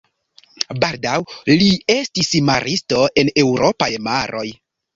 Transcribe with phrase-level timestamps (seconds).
[0.83, 1.17] Baldaŭ
[1.51, 1.67] li
[1.97, 4.47] estis maristo en eŭropaj maroj.